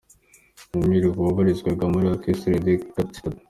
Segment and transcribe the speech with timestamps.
[0.75, 3.39] Mimir wabarizwaga muri Orchestre Les Citadins.